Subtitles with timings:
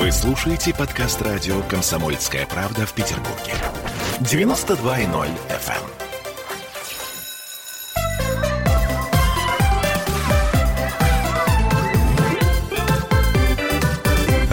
[0.00, 3.52] Вы слушаете подкаст радио «Комсомольская правда» в Петербурге.
[4.20, 5.84] 92.0 FM.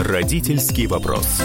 [0.04, 1.42] Родительский вопрос.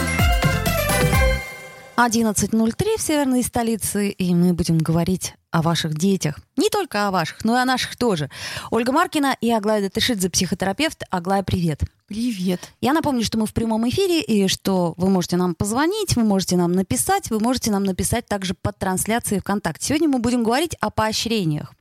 [1.95, 6.39] 11.03 в северной столице, и мы будем говорить о ваших детях.
[6.57, 8.29] Не только о ваших, но и о наших тоже.
[8.69, 11.03] Ольга Маркина и Аглая Датышидзе, психотерапевт.
[11.09, 11.83] Аглая, привет.
[12.13, 12.71] Привет.
[12.79, 16.55] Я напомню, что мы в прямом эфире, и что вы можете нам позвонить, вы можете
[16.57, 19.87] нам написать, вы можете нам написать также под трансляцией ВКонтакте.
[19.87, 21.73] Сегодня мы будем говорить о поощрениях.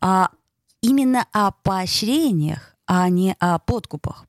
[0.00, 0.30] А,
[0.80, 4.26] именно о поощрениях, а не о подкупах.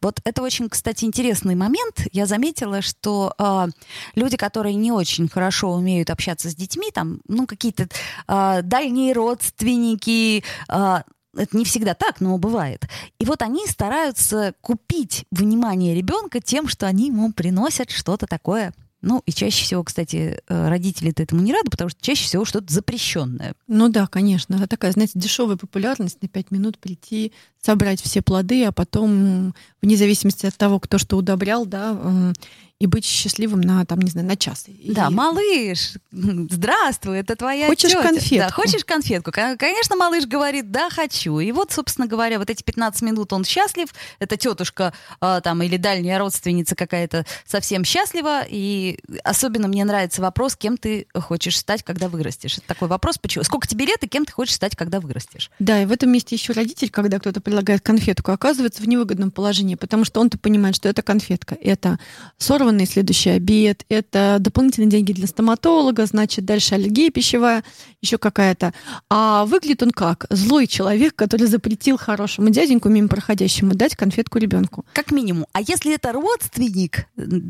[0.00, 2.06] Вот это очень, кстати, интересный момент.
[2.12, 3.66] Я заметила, что э,
[4.14, 7.86] люди, которые не очень хорошо умеют общаться с детьми, там, ну, какие-то
[8.28, 11.02] э, дальние родственники, э,
[11.36, 12.84] это не всегда так, но бывает.
[13.18, 18.72] И вот они стараются купить внимание ребенка тем, что они ему приносят что-то такое
[19.02, 22.72] ну, и чаще всего, кстати, э, родители-то этому не рады, потому что чаще всего что-то
[22.72, 23.54] запрещенное.
[23.68, 24.56] Ну да, конечно.
[24.56, 29.96] Это такая, знаете, дешевая популярность на пять минут прийти, собрать все плоды, а потом, вне
[29.96, 32.32] зависимости от того, кто что удобрял, да,
[32.78, 34.66] и быть счастливым на, там, не знаю, на час.
[34.88, 38.02] Да, малыш, здравствуй, это твоя Хочешь тетя.
[38.02, 38.36] конфетку?
[38.36, 39.32] Да, хочешь конфетку?
[39.32, 41.38] Конечно, малыш говорит, да, хочу.
[41.38, 43.88] И вот, собственно говоря, вот эти 15 минут он счастлив,
[44.18, 50.54] эта тетушка э, там или дальняя родственница какая-то совсем счастлива, и особенно мне нравится вопрос,
[50.54, 52.58] кем ты хочешь стать, когда вырастешь.
[52.58, 53.42] Это такой вопрос, почему?
[53.44, 55.50] Сколько тебе лет и кем ты хочешь стать, когда вырастешь?
[55.58, 59.76] Да, и в этом месте еще родитель, когда кто-то предлагает конфетку, оказывается в невыгодном положении,
[59.76, 61.98] потому что он-то понимает, что это конфетка, это
[62.36, 67.62] 40 запланированный следующий обед, это дополнительные деньги для стоматолога, значит, дальше аллергия пищевая,
[68.02, 68.72] еще какая-то.
[69.08, 70.26] А выглядит он как?
[70.30, 74.84] Злой человек, который запретил хорошему дяденьку мимо проходящему дать конфетку ребенку.
[74.92, 75.46] Как минимум.
[75.52, 77.06] А если это родственник,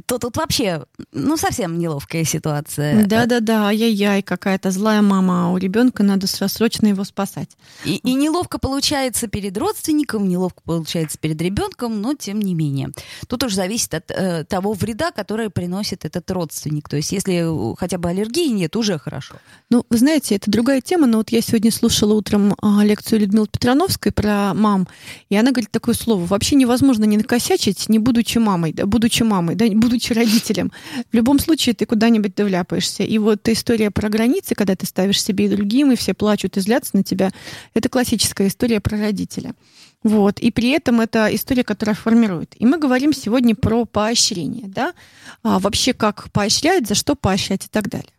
[0.06, 3.04] то тут вообще, ну, совсем неловкая ситуация.
[3.06, 7.50] Да-да-да, ай-яй-яй, какая-то злая мама, а у ребенка надо срочно его спасать.
[7.84, 12.90] И, и неловко получается перед родственником, неловко получается перед ребенком, но тем не менее.
[13.28, 16.88] Тут уже зависит от э, того вреда, вреда, который приносит этот родственник.
[16.88, 19.36] То есть если хотя бы аллергии нет, уже хорошо.
[19.70, 23.46] Ну, вы знаете, это другая тема, но вот я сегодня слушала утром а, лекцию Людмилы
[23.46, 24.86] Петрановской про мам,
[25.28, 26.24] и она говорит такое слово.
[26.26, 30.72] Вообще невозможно не накосячить, не будучи мамой, да, будучи мамой, да, будучи родителем.
[31.10, 33.02] В любом случае ты куда-нибудь довляпаешься.
[33.02, 36.60] И вот история про границы, когда ты ставишь себе и другим, и все плачут и
[36.60, 37.30] злятся на тебя,
[37.74, 39.54] это классическая история про родителя.
[40.06, 40.38] Вот.
[40.38, 42.54] И при этом это история, которая формирует.
[42.60, 44.68] И мы говорим сегодня про поощрение.
[44.68, 44.94] Да?
[45.42, 48.12] А, вообще, как поощрять, за что поощрять и так далее.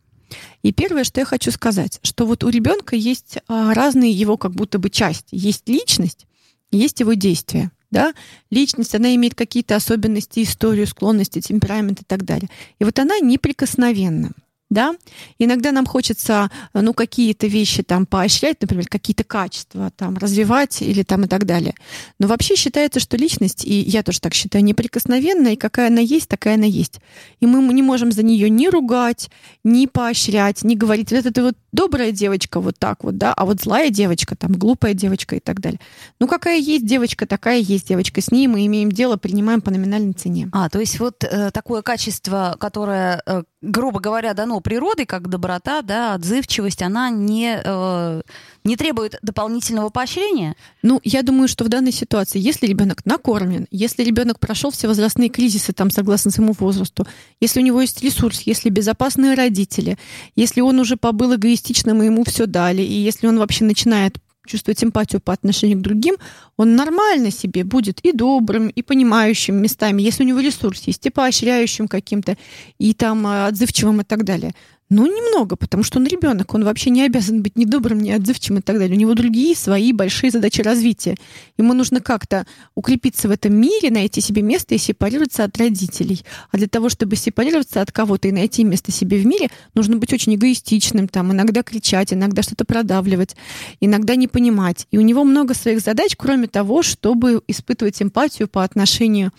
[0.63, 4.51] И первое, что я хочу сказать, что вот у ребенка есть а, разные его как
[4.51, 5.29] будто бы части.
[5.31, 6.27] Есть личность,
[6.71, 7.71] есть его действия.
[7.89, 8.13] Да?
[8.49, 12.49] Личность, она имеет какие-то особенности, историю, склонности, темперамент и так далее.
[12.79, 14.33] И вот она неприкосновенна
[14.69, 14.95] да.
[15.39, 21.23] Иногда нам хочется, ну, какие-то вещи там поощрять, например, какие-то качества там развивать или там
[21.23, 21.75] и так далее.
[22.19, 26.27] Но вообще считается, что личность, и я тоже так считаю, неприкосновенная, и какая она есть,
[26.27, 26.99] такая она есть.
[27.39, 29.29] И мы не можем за нее ни ругать,
[29.63, 33.61] ни поощрять, ни говорить, вот это вот добрая девочка, вот так вот, да, а вот
[33.61, 35.79] злая девочка, там, глупая девочка и так далее.
[36.19, 38.19] Ну, какая есть девочка, такая есть девочка.
[38.19, 40.49] С ней мы имеем дело, принимаем по номинальной цене.
[40.51, 45.81] А, то есть вот э, такое качество, которое э, грубо говоря, дано природой, как доброта,
[45.81, 48.21] да, отзывчивость, она не, э,
[48.63, 50.55] не требует дополнительного поощрения?
[50.83, 55.29] Ну, я думаю, что в данной ситуации, если ребенок накормлен, если ребенок прошел все возрастные
[55.29, 57.07] кризисы, там, согласно своему возрасту,
[57.39, 59.97] если у него есть ресурс, если безопасные родители,
[60.35, 64.17] если он уже побыл эгоистичным, и ему все дали, и если он вообще начинает
[64.47, 66.15] чувствовать эмпатию по отношению к другим,
[66.57, 71.09] он нормально себе будет и добрым, и понимающим местами, если у него ресурс есть, и
[71.09, 72.37] поощряющим каким-то,
[72.79, 74.53] и там э, отзывчивым и так далее.
[74.89, 78.59] Ну, немного, потому что он ребенок, он вообще не обязан быть ни добрым, ни отзывчивым
[78.59, 78.95] и так далее.
[78.95, 81.17] У него другие свои большие задачи развития.
[81.57, 86.23] Ему нужно как-то укрепиться в этом мире, найти себе место и сепарироваться от родителей.
[86.51, 90.13] А для того, чтобы сепарироваться от кого-то и найти место себе в мире, нужно быть
[90.13, 93.35] очень эгоистичным, там, иногда кричать, иногда что-то продавливать,
[93.81, 94.87] иногда не понимать.
[94.91, 99.33] И у него много своих задач, кроме того, чтобы испытывать эмпатию по отношению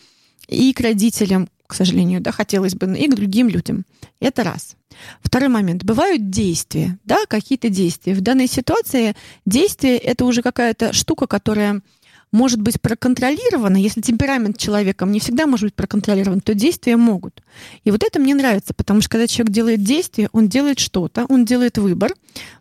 [0.47, 3.85] и к родителям, к сожалению, да, хотелось бы, и к другим людям.
[4.21, 4.75] Это раз.
[5.23, 5.85] Второй момент.
[5.85, 8.15] Бывают действия, да, какие-то действия.
[8.15, 9.15] В данной ситуации
[9.47, 11.83] действие— это уже какая-то штука, которая
[12.33, 13.77] может быть проконтролирована.
[13.77, 17.43] Если темперамент человеком не всегда может быть проконтролирован, то действия могут.
[17.85, 21.45] И вот это мне нравится, потому что когда человек делает действие, он делает что-то, он
[21.45, 22.15] делает выбор,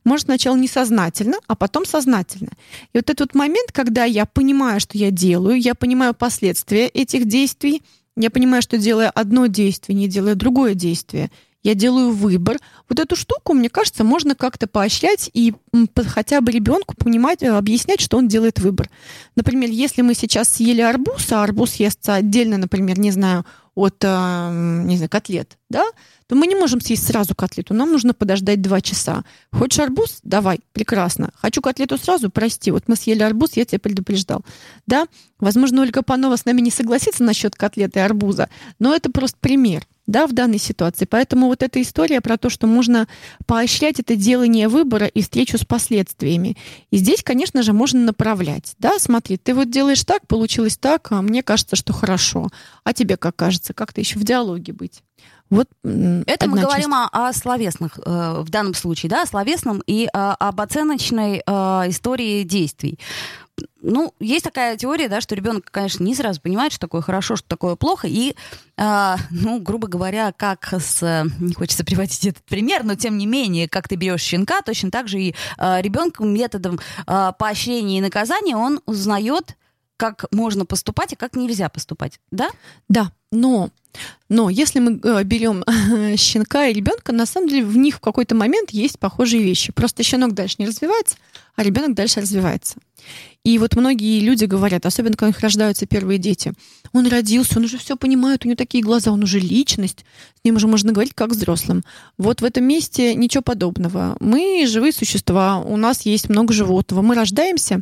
[0.04, 2.51] может сначала несознательно, а потом сознательно.
[2.94, 7.83] И вот этот момент, когда я понимаю, что я делаю, я понимаю последствия этих действий,
[8.19, 11.30] Я понимаю, что делая одно действие, не делая другое действие,
[11.62, 12.58] я делаю выбор.
[12.90, 15.54] Вот эту штуку, мне кажется, можно как-то поощрять и
[16.08, 18.90] хотя бы ребенку понимать, э, объяснять, что он делает выбор.
[19.36, 24.81] Например, если мы сейчас съели арбуз, а арбуз естся отдельно, например, не знаю, от, э,
[24.86, 25.86] не знаю, котлет, да,
[26.28, 29.24] то мы не можем съесть сразу котлету, нам нужно подождать два часа.
[29.52, 30.20] Хочешь арбуз?
[30.24, 31.32] Давай, прекрасно.
[31.36, 32.30] Хочу котлету сразу?
[32.30, 34.44] Прости, вот мы съели арбуз, я тебя предупреждал.
[34.86, 35.08] Да,
[35.40, 39.88] возможно, Ольга Панова с нами не согласится насчет котлеты и арбуза, но это просто пример
[40.08, 41.06] да, в данной ситуации.
[41.06, 43.08] Поэтому вот эта история про то, что можно
[43.46, 46.58] поощрять это делание выбора и встречу с последствиями.
[46.92, 48.74] И здесь, конечно же, можно направлять.
[48.80, 52.50] Да, смотри, ты вот делаешь так, получилось так, а мне кажется, что хорошо.
[52.84, 53.74] А тебе как кажется?
[53.74, 55.04] Как-то еще в диалоге быть.
[55.50, 60.06] Вот это мы говорим о, о словесных э, в данном случае, да, о словесном и
[60.06, 61.52] э, об оценочной э,
[61.88, 63.00] истории действий.
[63.82, 67.48] Ну, есть такая теория, да, что ребенок, конечно, не сразу понимает, что такое хорошо, что
[67.48, 68.36] такое плохо, и,
[68.78, 73.70] э, ну, грубо говоря, как с, не хочется приводить этот пример, но тем не менее,
[73.70, 78.58] как ты берешь щенка, точно так же и э, ребенок методом э, поощрения и наказания
[78.58, 79.56] он узнает,
[79.98, 82.50] как можно поступать и как нельзя поступать, да?
[82.88, 83.70] Да, но
[84.30, 85.64] но если мы э, берем
[86.18, 89.72] щенка и ребенка, на самом деле в них в какой-то момент есть похожие вещи.
[89.72, 91.16] Просто щенок дальше не развивается,
[91.56, 92.76] а ребенок дальше развивается.
[93.44, 96.52] И вот многие люди говорят, особенно когда у них рождаются первые дети,
[96.92, 100.04] он родился, он уже все понимает, у него такие глаза, он уже личность,
[100.42, 101.86] с ним уже можно говорить как взрослым.
[102.18, 104.18] Вот в этом месте ничего подобного.
[104.20, 107.82] Мы живые существа, у нас есть много животного, мы рождаемся,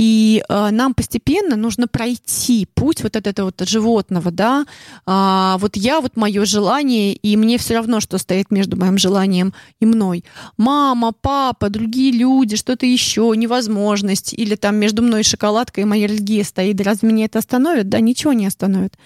[0.00, 4.64] и э, нам постепенно нужно пройти путь вот от этого вот животного, да.
[5.04, 9.52] А, вот я, вот мое желание, и мне все равно, что стоит между моим желанием
[9.78, 10.24] и мной.
[10.56, 16.06] Мама, папа, другие люди, что-то еще, невозможность, или там между мной и шоколадкой и моей
[16.06, 16.80] аллергией стоит.
[16.80, 17.90] Разве меня это остановит?
[17.90, 18.96] Да, ничего не остановит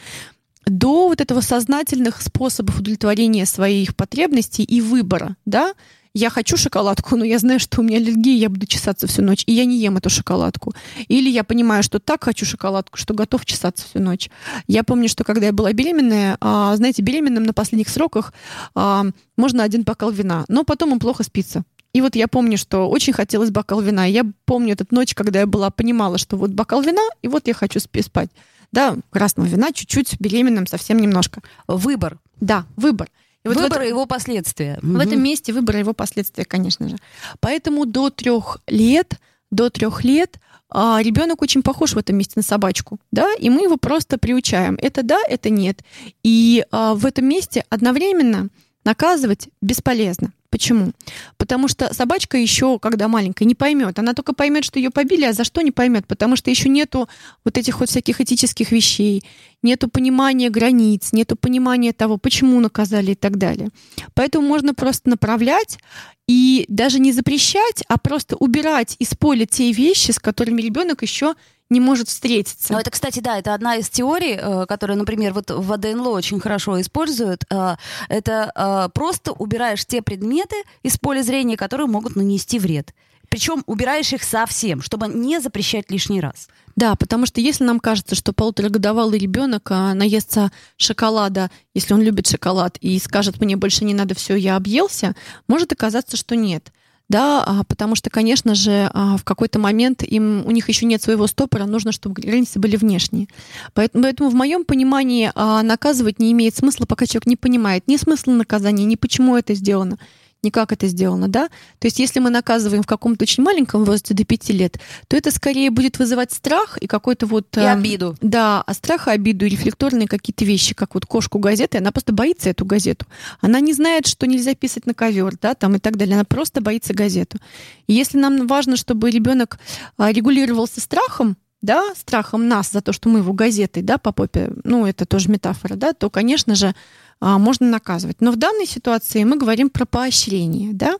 [0.66, 5.74] до вот этого сознательных способов удовлетворения своих потребностей и выбора, да,
[6.14, 9.42] я хочу шоколадку, но я знаю, что у меня аллергия, я буду чесаться всю ночь,
[9.46, 10.72] и я не ем эту шоколадку.
[11.08, 14.30] Или я понимаю, что так хочу шоколадку, что готов чесаться всю ночь.
[14.68, 18.32] Я помню, что когда я была беременная, а, знаете, беременным на последних сроках
[18.76, 19.06] а,
[19.36, 21.64] можно один бокал вина, но потом он плохо спится.
[21.92, 24.04] И вот я помню, что очень хотелось бокал вина.
[24.04, 27.54] Я помню эту ночь, когда я была, понимала, что вот бокал вина, и вот я
[27.54, 28.30] хочу спать.
[28.70, 31.42] Да, красного вина чуть-чуть, беременным совсем немножко.
[31.68, 32.18] Выбор.
[32.40, 33.08] Да, выбор.
[33.44, 34.78] И вот выбор и его последствия.
[34.82, 36.96] В этом месте выбор его последствия, конечно же.
[37.40, 39.20] Поэтому до трех лет,
[39.50, 40.38] до трех лет
[40.70, 44.76] а, ребенок очень похож в этом месте на собачку, да, и мы его просто приучаем.
[44.80, 45.82] Это да, это нет.
[46.22, 48.48] И а, в этом месте одновременно
[48.84, 50.32] наказывать бесполезно.
[50.54, 50.92] Почему?
[51.36, 53.98] Потому что собачка еще, когда маленькая, не поймет.
[53.98, 57.08] Она только поймет, что ее побили, а за что не поймет, потому что еще нету
[57.44, 59.24] вот этих вот всяких этических вещей,
[59.64, 63.70] нету понимания границ, нету понимания того, почему наказали и так далее.
[64.14, 65.80] Поэтому можно просто направлять
[66.28, 71.34] и даже не запрещать, а просто убирать из поля те вещи, с которыми ребенок еще
[71.70, 72.72] не может встретиться.
[72.72, 76.40] Ну, это, кстати, да, это одна из теорий, э, которая, например, вот в АДНЛО очень
[76.40, 77.44] хорошо используют.
[77.50, 77.76] Э,
[78.08, 82.94] это э, просто убираешь те предметы из поля зрения, которые могут нанести вред.
[83.30, 86.48] Причем убираешь их совсем, чтобы не запрещать лишний раз.
[86.76, 92.76] Да, потому что если нам кажется, что полуторагодовалый ребенок наестся шоколада, если он любит шоколад,
[92.80, 95.16] и скажет, мне больше не надо, все, я объелся,
[95.48, 96.70] может оказаться, что нет
[97.14, 101.00] да, а, потому что, конечно же, а, в какой-то момент им, у них еще нет
[101.00, 103.28] своего стопора, нужно, чтобы границы были внешние.
[103.72, 107.98] Поэтому, поэтому в моем понимании а, наказывать не имеет смысла, пока человек не понимает ни
[107.98, 109.98] смысла наказания, ни почему это сделано
[110.44, 111.48] не как это сделано, да?
[111.78, 115.30] То есть если мы наказываем в каком-то очень маленьком возрасте до пяти лет, то это
[115.30, 117.56] скорее будет вызывать страх и какой-то вот...
[117.56, 118.16] И э, обиду.
[118.20, 122.12] Да, а страх и обиду, и рефлекторные какие-то вещи, как вот кошку газеты, она просто
[122.12, 123.06] боится эту газету.
[123.40, 126.14] Она не знает, что нельзя писать на ковер, да, там и так далее.
[126.14, 127.38] Она просто боится газету.
[127.86, 129.58] И если нам важно, чтобы ребенок
[129.96, 134.52] а, регулировался страхом, да, страхом нас за то, что мы его газетой, да, по попе,
[134.64, 136.74] ну, это тоже метафора, да, то, конечно же,
[137.20, 138.20] можно наказывать.
[138.20, 140.96] Но в данной ситуации мы говорим про поощрение, да,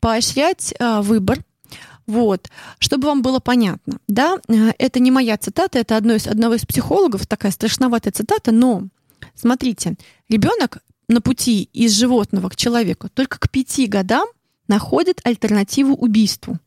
[0.00, 1.42] поощрять а, выбор,
[2.06, 6.54] вот, чтобы вам было понятно, да, э, это не моя цитата, это одно из, одного
[6.54, 8.88] из психологов, такая страшноватая цитата, но
[9.34, 9.96] смотрите,
[10.28, 14.26] ребенок на пути из животного к человеку только к пяти годам
[14.68, 16.58] находит альтернативу убийству.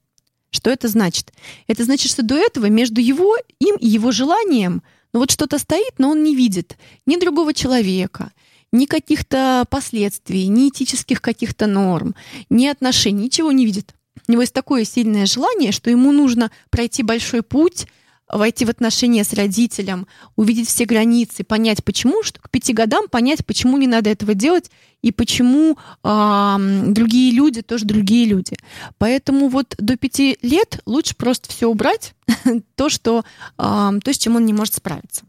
[0.50, 1.34] Что это значит?
[1.68, 4.82] Это значит, что до этого между его, им и его желанием,
[5.14, 8.32] ну вот что-то стоит, но он не видит ни другого человека,
[8.72, 12.16] ни каких-то последствий, ни этических каких-то норм,
[12.50, 13.94] ни отношений, ничего не видит.
[14.28, 17.88] У него есть такое сильное желание, что ему нужно пройти большой путь,
[18.30, 23.46] войти в отношения с родителем, увидеть все границы, понять, почему, что к пяти годам понять,
[23.46, 24.70] почему не надо этого делать
[25.02, 26.56] и почему э,
[26.88, 28.58] другие люди тоже другие люди.
[28.98, 32.16] Поэтому вот до пяти лет лучше просто все убрать,
[32.76, 33.24] то, что,
[33.58, 35.24] э, то, с чем он не может справиться.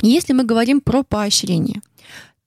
[0.00, 1.82] Если мы говорим про поощрение,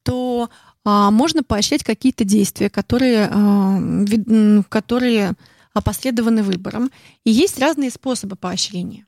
[0.06, 0.50] то
[0.86, 5.34] э, можно поощрять какие-то действия, которые, э, которые
[5.74, 6.92] опосредованы выбором.
[7.26, 9.06] И есть разные способы поощрения.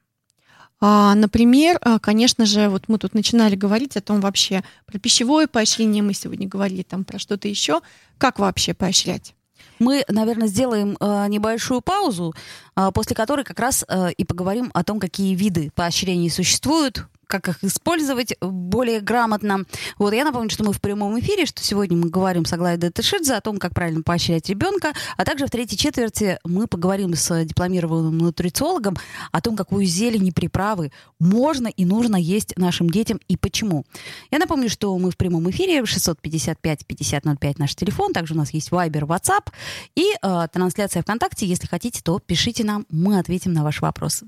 [0.79, 5.47] А, например, а, конечно же, вот мы тут начинали говорить о том вообще про пищевое
[5.47, 7.81] поощрение, мы сегодня говорили там про что-то еще.
[8.17, 9.33] Как вообще поощрять?
[9.79, 12.33] Мы, наверное, сделаем э, небольшую паузу,
[12.75, 17.49] э, после которой как раз э, и поговорим о том, какие виды поощрений существуют, как
[17.49, 19.65] их использовать более грамотно.
[19.97, 23.35] Вот я напомню, что мы в прямом эфире, что сегодня мы говорим с Аглаей Датышидзе
[23.35, 28.17] о том, как правильно поощрять ребенка, а также в третьей четверти мы поговорим с дипломированным
[28.17, 28.95] нутрициологом
[29.31, 33.85] о том, какую зелень и приправы можно и нужно есть нашим детям и почему.
[34.31, 39.01] Я напомню, что мы в прямом эфире 655-5005 наш телефон, также у нас есть Viber,
[39.01, 39.51] WhatsApp
[39.95, 41.45] и э, трансляция ВКонтакте.
[41.45, 44.27] Если хотите, то пишите нам, мы ответим на ваши вопросы.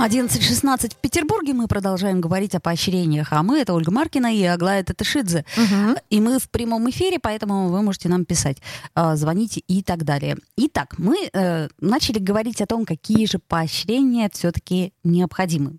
[0.00, 3.32] 11.16 в Петербурге мы продолжаем говорить о поощрениях.
[3.32, 5.44] А мы— это Ольга Маркина и Аглая Татышидзе.
[5.58, 6.00] Угу.
[6.08, 8.56] И мы в прямом эфире, поэтому вы можете нам писать,
[8.94, 10.38] э, звоните и так далее.
[10.56, 15.76] Итак, мы э, начали говорить о том, какие же поощрения все-таки необходимы.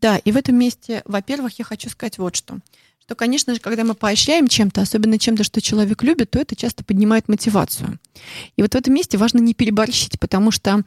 [0.00, 2.58] Да, и в этом месте, во-первых, я хочу сказать вот что
[3.00, 6.84] что, конечно же, когда мы поощряем чем-то, особенно чем-то, что человек любит, то это часто
[6.84, 7.98] поднимает мотивацию.
[8.54, 10.84] И вот в этом месте важно не переборщить, потому что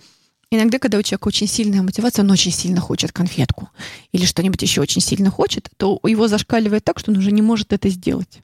[0.54, 3.72] Иногда, когда у человека очень сильная мотивация, он очень сильно хочет конфетку
[4.12, 7.74] или что-нибудь еще очень сильно хочет, то его зашкаливает так, что он уже не может
[7.74, 8.44] это сделать.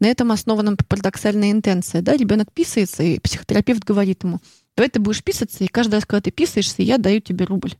[0.00, 2.02] На этом основана парадоксальная интенция.
[2.02, 2.16] Да?
[2.16, 4.40] Ребенок писается, и психотерапевт говорит ему,
[4.76, 7.74] давай ты будешь писаться, и каждый раз, когда ты писаешься, я даю тебе рубль.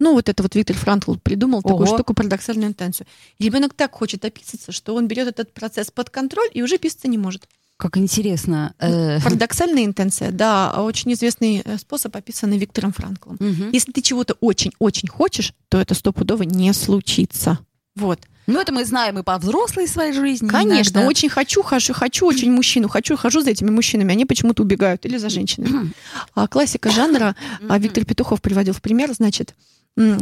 [0.00, 1.68] Ну, вот это вот Виктор Франкл придумал Ого.
[1.68, 3.06] такую штуку, парадоксальную интенцию.
[3.38, 7.18] Ребенок так хочет описаться, что он берет этот процесс под контроль и уже писаться не
[7.18, 7.46] может.
[7.76, 8.74] Как интересно.
[8.78, 9.20] Э.
[9.24, 13.36] Парадоксальная интенция, да, очень известный э, способ, описанный Виктором Франклом.
[13.36, 13.70] Угу.
[13.72, 17.58] Если ты чего-то очень-очень хочешь, то это стопудово не случится.
[17.96, 18.20] Вот.
[18.46, 20.48] Ну, это мы знаем и по взрослой своей жизни.
[20.48, 21.08] Конечно, иногда.
[21.08, 25.16] очень хочу, хочу, хочу очень мужчину, хочу, хожу за этими мужчинами, они почему-то убегают или
[25.16, 25.92] за женщинами.
[26.34, 27.36] А классика жанра,
[27.68, 29.54] а Виктор Петухов приводил в пример, значит,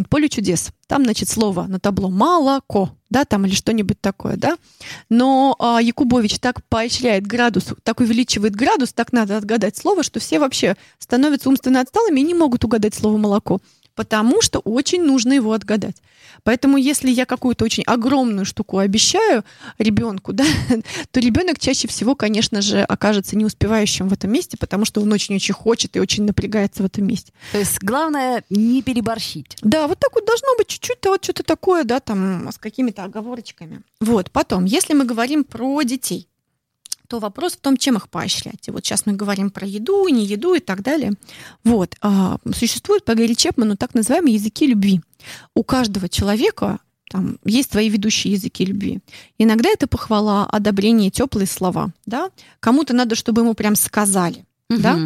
[0.09, 0.71] поле чудес.
[0.87, 4.57] Там, значит, слово на табло молоко, да, там или что-нибудь такое, да.
[5.09, 10.39] Но а, Якубович так поощряет градус, так увеличивает градус, так надо отгадать слово, что все
[10.39, 13.61] вообще становятся умственно отсталыми и не могут угадать слово молоко
[14.01, 15.97] потому что очень нужно его отгадать.
[16.43, 19.45] Поэтому если я какую-то очень огромную штуку обещаю
[19.77, 20.47] ребенку, да,
[21.11, 25.13] то ребенок чаще всего, конечно же, окажется не успевающим в этом месте, потому что он
[25.13, 27.35] очень-очень хочет и очень напрягается в этом месте.
[27.53, 29.59] То есть главное не переборщить.
[29.61, 33.83] Да, вот так вот должно быть чуть-чуть, вот что-то такое, да, там с какими-то оговорочками.
[34.01, 36.30] Вот, потом, если мы говорим про детей,
[37.11, 38.69] то вопрос в том, чем их поощрять.
[38.69, 41.15] И вот сейчас мы говорим про еду, не еду и так далее.
[41.65, 41.97] Вот.
[42.01, 45.01] А, существуют по Гэри Чепману так называемые языки любви.
[45.57, 46.79] У каждого человека
[47.11, 49.01] там есть свои ведущие языки любви.
[49.39, 51.91] Иногда это похвала, одобрение, теплые слова.
[52.07, 52.31] Да?
[52.61, 54.45] Кому-то надо, чтобы ему прям сказали.
[54.71, 54.81] Угу.
[54.81, 54.99] Да?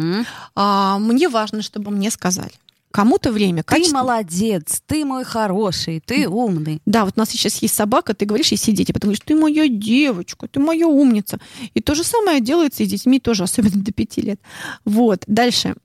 [0.53, 2.53] А, мне важно, чтобы мне сказали
[2.95, 3.61] кому-то время.
[3.63, 6.81] Ты молодец, ты мой хороший, ты умный.
[6.85, 9.35] Да, вот у нас сейчас есть собака, ты говоришь ей сидеть, и потом говоришь, ты
[9.35, 11.39] моя девочка, ты моя умница.
[11.73, 14.39] И то же самое делается и с детьми тоже, особенно до пяти лет.
[14.85, 15.23] Вот.
[15.27, 15.75] Дальше.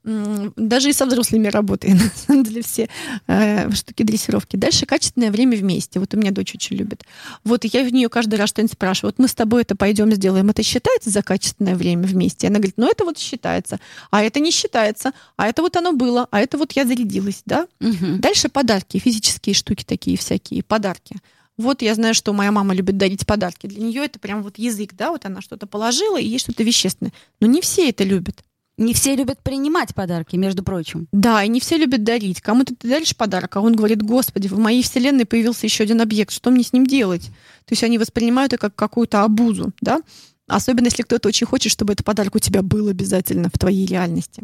[0.55, 2.87] Даже и со взрослыми работаем, на самом деле, все
[3.27, 4.55] э, штуки дрессировки.
[4.55, 5.99] Дальше качественное время вместе.
[5.99, 7.03] Вот у меня дочь очень любит.
[7.43, 9.11] Вот, и я в нее каждый раз что-нибудь спрашиваю.
[9.11, 10.49] Вот мы с тобой это пойдем сделаем.
[10.49, 12.47] Это считается за качественное время вместе?
[12.47, 13.81] И она говорит, ну это вот считается.
[14.11, 15.11] А это не считается.
[15.35, 16.29] А это вот оно было.
[16.31, 17.67] А это вот я зарядилась, да?
[17.79, 18.19] Угу.
[18.19, 21.17] Дальше подарки, физические штуки такие всякие, подарки.
[21.57, 23.67] Вот я знаю, что моя мама любит дарить подарки.
[23.67, 27.13] Для нее это прям вот язык, да, вот она что-то положила, и есть что-то вещественное.
[27.39, 28.43] Но не все это любят.
[28.77, 31.07] Не все любят принимать подарки, между прочим.
[31.11, 32.41] Да, и не все любят дарить.
[32.41, 36.31] Кому-то ты даришь подарок, а он говорит, господи, в моей вселенной появился еще один объект,
[36.31, 37.25] что мне с ним делать?
[37.65, 40.01] То есть они воспринимают это как какую-то обузу, да?
[40.47, 44.43] Особенно если кто-то очень хочет, чтобы этот подарок у тебя был обязательно в твоей реальности.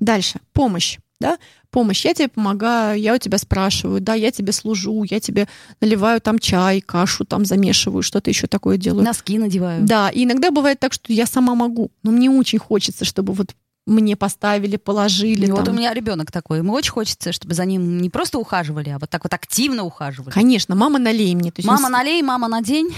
[0.00, 0.40] Дальше.
[0.52, 0.98] Помощь.
[1.20, 1.38] Да?
[1.70, 2.04] Помощь.
[2.04, 5.48] Я тебе помогаю, я у тебя спрашиваю, да, я тебе служу, я тебе
[5.80, 9.04] наливаю там чай, кашу там замешиваю, что-то еще такое делаю.
[9.04, 9.84] Носки надеваю.
[9.84, 13.54] Да, и иногда бывает так, что я сама могу, но мне очень хочется, чтобы вот
[13.86, 15.44] мне поставили, положили.
[15.44, 15.56] И там.
[15.56, 16.58] вот у меня ребенок такой.
[16.58, 20.32] Ему очень хочется, чтобы за ним не просто ухаживали, а вот так вот активно ухаживали.
[20.32, 21.52] Конечно, мама налей мне.
[21.64, 22.94] Мама он налей, мама надень.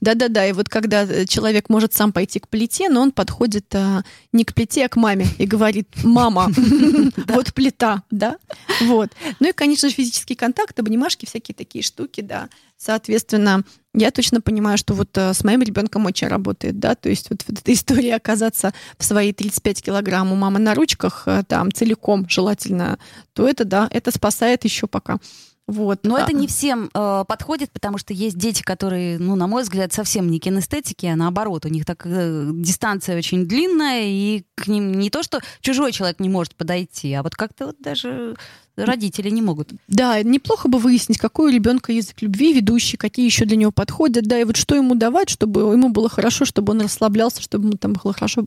[0.00, 4.02] Да-да-да, и вот когда э, человек может сам пойти к плите, но он подходит а,
[4.32, 6.50] не к плите, а к маме и говорит, мама,
[7.28, 8.36] вот плита, да,
[8.82, 9.10] вот.
[9.40, 12.50] Ну и, конечно же, физический контакт, обнимашки, всякие такие штуки, да.
[12.76, 17.30] Соответственно, я точно понимаю, что вот э, с моим ребенком очень работает, да, то есть
[17.30, 21.72] вот, вот эта история оказаться в свои 35 килограмм у мамы на ручках, э, там,
[21.72, 22.98] целиком желательно,
[23.32, 25.18] то это, да, это спасает еще пока.
[25.66, 26.00] Вот.
[26.04, 29.64] Но А, это не всем э, подходит, потому что есть дети, которые, ну, на мой
[29.64, 34.68] взгляд, совсем не кинестетики, а наоборот, у них так э, дистанция очень длинная, и к
[34.68, 38.36] ним не то, что чужой человек не может подойти, а вот как-то вот даже
[38.76, 39.70] родители не могут.
[39.88, 44.24] Да, неплохо бы выяснить, какой у ребенка язык любви ведущий, какие еще для него подходят,
[44.24, 47.76] да, и вот что ему давать, чтобы ему было хорошо, чтобы он расслаблялся, чтобы ему
[47.76, 48.44] там было хорошо.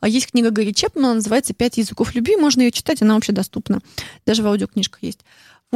[0.00, 3.80] А есть книга Гарри Чепмана, называется «Пять языков любви», можно ее читать, она вообще доступна.
[4.24, 5.20] Даже в аудиокнижках есть.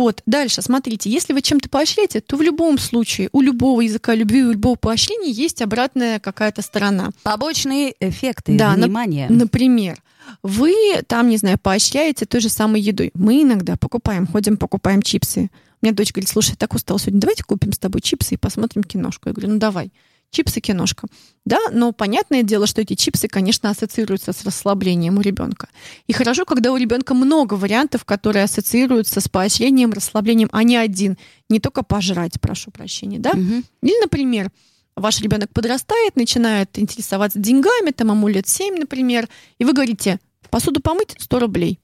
[0.01, 4.43] Вот, дальше, смотрите, если вы чем-то поощряете, то в любом случае у любого языка любви,
[4.45, 7.11] у любого поощрения есть обратная какая-то сторона.
[7.23, 9.27] Побочные эффекты, Да, на- внимание.
[9.29, 9.99] Например,
[10.43, 10.75] вы
[11.07, 13.11] там, не знаю, поощряете той же самой едой.
[13.15, 15.51] Мы иногда покупаем, ходим, покупаем чипсы.
[15.83, 18.39] У меня дочь говорит, слушай, я так устал сегодня, давайте купим с тобой чипсы и
[18.39, 19.29] посмотрим киношку.
[19.29, 19.93] Я говорю, ну давай.
[20.31, 21.09] Чипсы, киношка.
[21.45, 25.69] Да, но понятное дело, что эти чипсы, конечно, ассоциируются с расслаблением у ребенка.
[26.07, 31.19] И хорошо, когда у ребенка много вариантов, которые ассоциируются с поощрением, расслаблением, а не один.
[31.49, 33.33] Не только пожрать, прошу прощения, да?
[33.33, 33.65] Мгм.
[33.83, 34.51] Или, например,
[34.95, 39.29] ваш ребенок подрастает, начинает интересоваться деньгами, там ему лет 7, например,
[39.59, 41.81] и вы говорите, посуду помыть 100 рублей.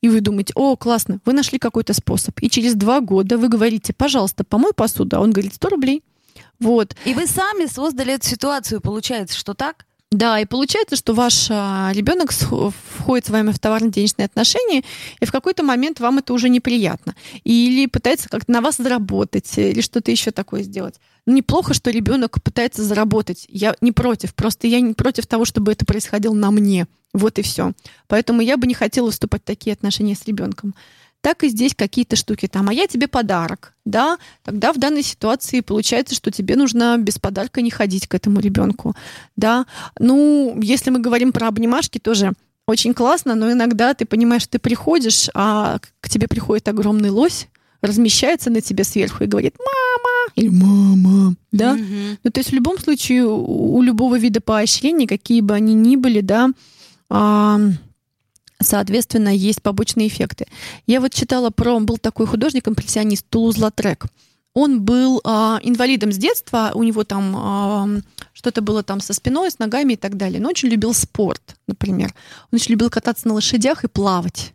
[0.00, 2.40] И вы думаете, о, классно, вы нашли какой-то способ.
[2.40, 6.02] И через два года вы говорите, пожалуйста, помой посуду, а он говорит, 100 рублей.
[6.60, 6.94] Вот.
[7.04, 9.86] И вы сами создали эту ситуацию, получается, что так?
[10.10, 14.82] Да, и получается, что ваш а, ребенок входит с вами в товарно-денежные отношения,
[15.20, 17.14] и в какой-то момент вам это уже неприятно.
[17.44, 20.96] Или пытается как-то на вас заработать, или что-то еще такое сделать.
[21.26, 23.46] Ну, неплохо, что ребенок пытается заработать.
[23.48, 26.88] Я не против, просто я не против того, чтобы это происходило на мне.
[27.12, 27.72] Вот и все.
[28.08, 30.74] Поэтому я бы не хотела вступать в такие отношения с ребенком.
[31.22, 35.60] Так и здесь какие-то штуки там, а я тебе подарок, да, тогда в данной ситуации
[35.60, 38.96] получается, что тебе нужно без подарка не ходить к этому ребенку,
[39.36, 39.66] да.
[39.98, 42.32] Ну, если мы говорим про обнимашки, тоже
[42.66, 47.48] очень классно, но иногда ты понимаешь, ты приходишь, а к тебе приходит огромный лось,
[47.82, 51.74] размещается на тебе сверху и говорит «мама» или «мама», да.
[51.74, 52.18] Мгм.
[52.22, 56.22] Ну, то есть в любом случае у любого вида поощрений, какие бы они ни были,
[56.22, 56.48] да,
[58.60, 60.46] соответственно, есть побочные эффекты.
[60.86, 61.78] Я вот читала про...
[61.80, 64.06] Был такой художник-импрессионист Тулуз Латрек.
[64.52, 67.88] Он был а, инвалидом с детства, у него там а,
[68.32, 70.40] что-то было там со спиной, с ногами и так далее.
[70.40, 72.12] Но очень любил спорт, например.
[72.50, 74.52] Он очень любил кататься на лошадях и плавать.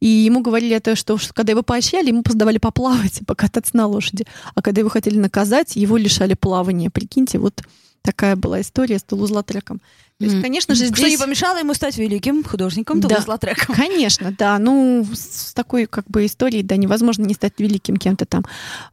[0.00, 4.26] И ему говорили это, что что когда его поощряли, ему поздавали поплавать покататься на лошади.
[4.54, 6.90] А когда его хотели наказать, его лишали плавания.
[6.90, 7.62] Прикиньте, вот
[8.02, 9.80] такая была история с Тулуз-Латреком.
[10.20, 11.10] То есть, конечно же, Что здесь...
[11.12, 13.08] не помешало ему стать великим художником Да.
[13.08, 13.74] Тулус-Латреком.
[13.74, 14.58] Конечно, да.
[14.60, 18.44] Ну, с такой как бы историей, да, невозможно не стать великим кем-то там.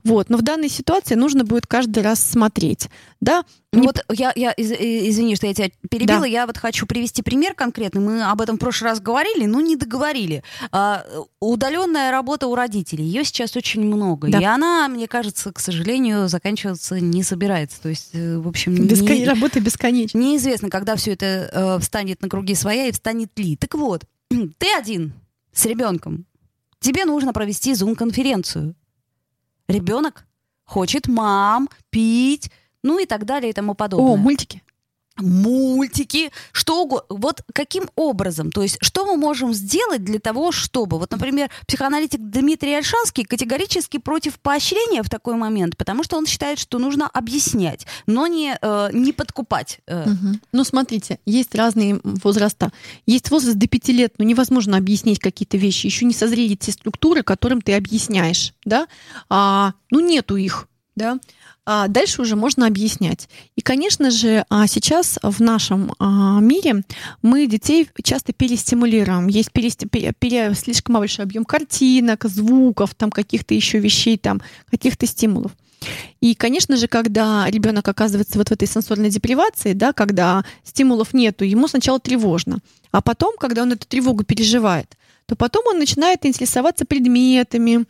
[0.03, 0.29] Вот.
[0.29, 2.89] Но в данной ситуации нужно будет каждый раз смотреть.
[3.21, 6.25] Да, Ну Не- вот я, я из- э, извини, что я тебя перебила, Да.
[6.25, 8.01] я вот хочу привести пример конкретный.
[8.01, 10.43] Мы об этом в прошлый раз говорили, но не договорили.
[10.73, 11.05] А,
[11.39, 14.29] удаленная работа у родителей, ее сейчас очень много.
[14.29, 14.39] Да.
[14.39, 17.81] И она, мне кажется, к сожалению, заканчиваться не собирается.
[17.81, 20.17] То есть, э, в общем, не- бескон- работа бесконечна.
[20.17, 23.55] неизвестно, когда все это э, встанет на круги своя и встанет ли.
[23.55, 25.13] Так вот, ты один
[25.53, 26.25] с ребенком.
[26.79, 28.75] Тебе нужно провести зум-конференцию.
[29.67, 30.25] Ребенок
[30.65, 32.49] хочет мам, пить,
[32.83, 34.63] ну и так далее и тому подобное О, мультики.
[35.17, 37.05] Мультики, что угодно.
[37.09, 38.51] Вот каким образом?
[38.51, 40.97] То есть, что мы можем сделать для того, чтобы...
[40.97, 46.59] Вот, например, психоаналитик Дмитрий Альшанский категорически против поощрения в такой момент, потому что он считает,
[46.59, 49.79] что нужно объяснять, но не, э, не подкупать.
[49.87, 50.09] э.
[50.09, 50.41] Мгм.
[50.51, 52.71] Ну, смотрите, есть разные возраста.
[53.05, 55.87] Есть возраст до пяти лет, но невозможно объяснить какие-то вещи.
[55.87, 58.87] Еще не созрели те структуры, которым ты объясняешь, да?
[59.29, 61.19] А, ну, нету их, да?
[61.65, 63.29] А дальше уже можно объяснять.
[63.55, 66.83] И, конечно же, а, сейчас в нашем а, мире
[67.21, 69.27] мы детей часто перестимулируем.
[69.27, 69.85] Есть перести...
[69.85, 70.53] пере...
[70.55, 75.51] слишком большой объем картинок, звуков, там каких-то еще вещей, там каких-то стимулов.
[76.19, 81.43] И, конечно же, когда ребенок оказывается вот в этой сенсорной депривации, да, когда стимулов нету,
[81.43, 82.59] ему сначала тревожно,
[82.91, 84.95] а потом, когда он эту тревогу переживает,
[85.25, 87.85] то потом он начинает интересоваться предметами,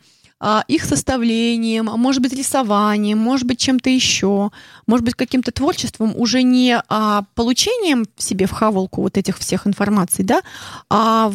[0.66, 4.50] их составлением, а может быть рисованием, может быть чем-то еще,
[4.86, 10.24] может быть каким-то творчеством, уже не а, получением себе в хавалку вот этих всех информаций,
[10.24, 10.42] да,
[10.90, 11.30] а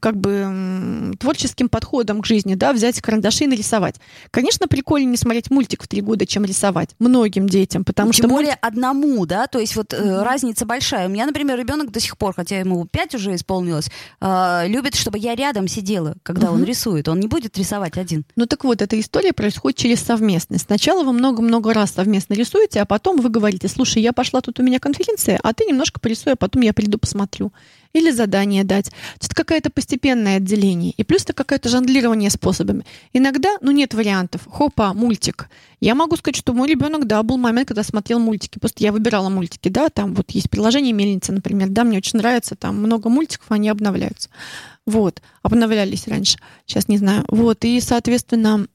[0.00, 3.96] как бы творческим подходом к жизни, да, взять карандаши и нарисовать.
[4.30, 8.50] Конечно, прикольнее смотреть мультик в три года, чем рисовать многим детям, потому Тем что более
[8.50, 8.58] мульт...
[8.60, 10.22] одному, да, то есть вот mm-hmm.
[10.22, 11.08] разница большая.
[11.08, 13.90] У меня, например, ребенок до сих пор, хотя ему пять уже исполнилось,
[14.20, 16.54] э, любит, чтобы я рядом сидела, когда mm-hmm.
[16.54, 17.08] он рисует.
[17.08, 18.24] Он не будет рисовать один.
[18.36, 20.66] Ну так вот, эта история происходит через совместность.
[20.66, 24.62] Сначала вы много-много раз совместно рисуете, а потом вы говорите, слушай, я пошла, тут у
[24.62, 27.52] меня конференция, а ты немножко порисуй, а потом я приду посмотрю.
[27.92, 28.90] Или задание дать.
[29.20, 30.92] Это какое-то постепенное отделение.
[30.96, 32.84] И плюс это какое-то жонглирование способами.
[33.12, 34.42] Иногда, ну, нет вариантов.
[34.50, 35.48] Хопа, мультик.
[35.78, 38.58] Я могу сказать, что мой ребенок, да, был момент, когда смотрел мультики.
[38.58, 42.56] Просто я выбирала мультики, да, там вот есть приложение «Мельница», например, да, мне очень нравится,
[42.56, 44.28] там много мультиков, они обновляются.
[44.86, 47.24] Вот, обновлялись раньше, сейчас не знаю.
[47.28, 48.66] Вот, и, соответственно,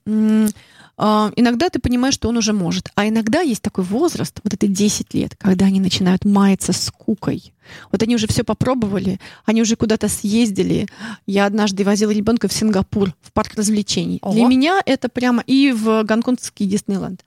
[1.01, 2.89] а, иногда ты понимаешь, что он уже может.
[2.95, 7.53] А иногда есть такой возраст, вот это 10 лет, когда они начинают маяться скукой.
[7.91, 10.87] Вот они уже все попробовали, они уже куда-то съездили.
[11.25, 14.19] Я однажды возила ребенка в Сингапур, в парк развлечений.
[14.21, 14.33] Ого.
[14.33, 17.23] Для меня это прямо и в гонконгский Диснейленд.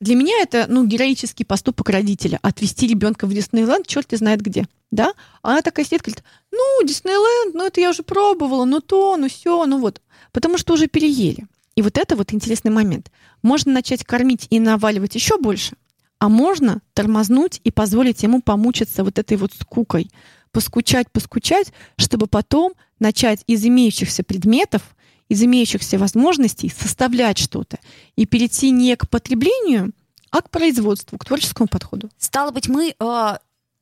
[0.00, 2.38] Для меня это, ну, героический поступок родителя.
[2.42, 5.14] Отвести ребенка в Диснейленд, черт знает где да?
[5.42, 9.28] А она такая сидит, говорит, ну, Диснейленд, ну, это я уже пробовала, ну, то, ну,
[9.28, 10.00] все, ну, вот.
[10.32, 11.46] Потому что уже переели.
[11.76, 13.10] И вот это вот интересный момент.
[13.42, 15.76] Можно начать кормить и наваливать еще больше,
[16.18, 20.10] а можно тормознуть и позволить ему помучиться вот этой вот скукой,
[20.52, 24.82] поскучать, поскучать, чтобы потом начать из имеющихся предметов,
[25.30, 27.78] из имеющихся возможностей составлять что-то
[28.16, 29.92] и перейти не к потреблению,
[30.30, 32.10] а к производству, к творческому подходу.
[32.18, 33.36] Стало быть, мы э,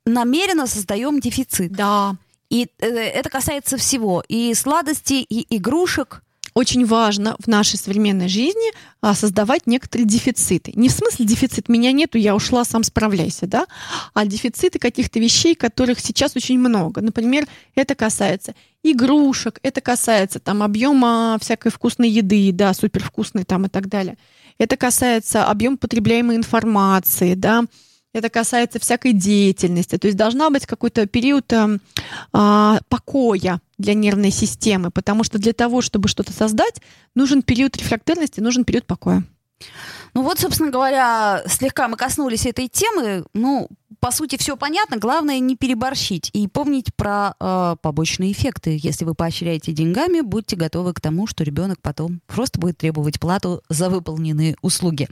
[0.04, 1.72] намеренно создаем дефицит.
[1.72, 2.16] Да.
[2.50, 4.22] И э, это касается всего.
[4.28, 6.22] И сладостей, и игрушек.
[6.58, 10.72] Очень важно в нашей современной жизни а, создавать некоторые дефициты.
[10.74, 13.66] Не в смысле дефицит меня нету, я ушла, сам справляйся, да,
[14.12, 17.00] а дефициты каких-то вещей, которых сейчас очень много.
[17.00, 23.68] Например, это касается игрушек, это касается там объема всякой вкусной еды, да, супервкусной там и
[23.68, 24.18] так далее.
[24.58, 27.66] Это касается объема потребляемой информации, да,
[28.12, 29.96] это касается всякой деятельности.
[29.96, 31.78] То есть должна быть какой-то период э,
[32.32, 36.82] э, покоя для нервной системы, потому что для того, чтобы что-то создать,
[37.14, 39.24] нужен период рефрактерности, нужен период покоя.
[40.14, 43.24] Ну вот, собственно говоря, слегка мы коснулись этой темы.
[43.34, 43.68] Ну,
[44.00, 44.96] по сути, все понятно.
[44.96, 48.78] Главное не переборщить и помнить про э, побочные эффекты.
[48.80, 53.62] Если вы поощряете деньгами, будьте готовы к тому, что ребенок потом просто будет требовать плату
[53.68, 55.08] за выполненные услуги.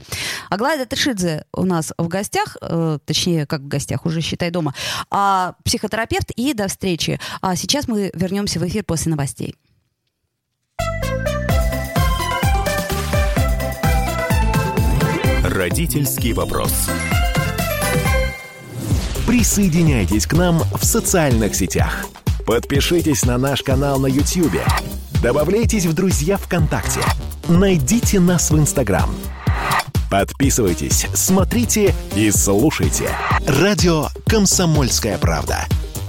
[0.49, 4.73] Аглая Ташидзе у нас в гостях, э, точнее, как в гостях, уже считай дома,
[5.09, 6.31] а психотерапевт.
[6.31, 7.19] И до встречи.
[7.41, 9.55] А сейчас мы вернемся в эфир после новостей.
[15.57, 16.71] Родительский вопрос.
[19.25, 22.05] Присоединяйтесь к нам в социальных сетях.
[22.45, 24.61] Подпишитесь на наш канал на YouTube.
[25.23, 26.99] Добавляйтесь в друзья ВКонтакте.
[27.47, 29.09] Найдите нас в Инстаграм.
[30.11, 33.09] Подписывайтесь, смотрите и слушайте.
[33.47, 35.65] Радио «Комсомольская правда».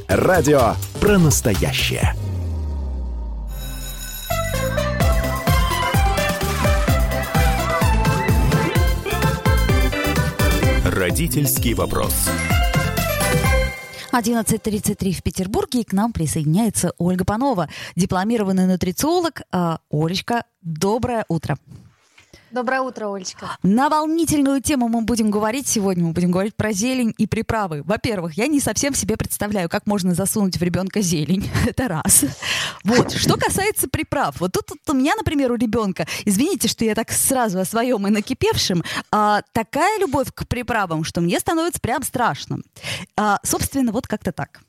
[0.09, 2.15] Радио про настоящее.
[11.09, 12.29] Родительский вопрос.
[14.13, 19.41] 11.33 в Петербурге, и к нам присоединяется Ольга Панова, дипломированный нутрициолог.
[19.51, 21.57] А, Олечка, доброе утро.
[22.51, 23.59] Доброе утро, Олечка.
[23.63, 26.05] На волнительную тему мы будем говорить сегодня.
[26.05, 27.83] Мы будем говорить про зелень и приправы.
[27.85, 31.51] Во-первых, я не совсем себе представляю, как можно засунуть в ребенка зелень.
[31.67, 32.25] Это раз.
[32.85, 33.13] Вот.
[33.13, 34.41] Что касается приправ.
[34.41, 38.07] Вот тут, тут у меня, например, у ребенка, извините, что я так сразу о своем
[38.07, 42.61] и накипевшем, а, такая любовь к приправам, что мне становится прям страшно.
[43.17, 44.61] А, собственно, вот как-то так.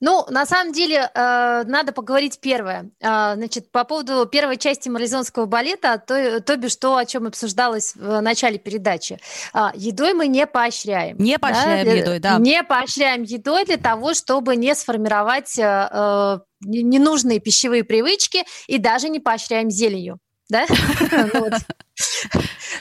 [0.00, 2.90] Ну, на самом деле, э, надо поговорить первое.
[3.00, 7.94] Э, значит, по поводу первой части марлезонского балета, то, то бишь то, о чем обсуждалось
[7.96, 9.18] в начале передачи.
[9.54, 11.18] Э, едой мы не поощряем.
[11.18, 11.92] Не поощряем да?
[11.92, 12.38] едой, да.
[12.38, 19.08] Не поощряем едой для того, чтобы не сформировать э, э ненужные пищевые привычки и даже
[19.08, 20.18] не поощряем зеленью.
[20.48, 20.66] Да?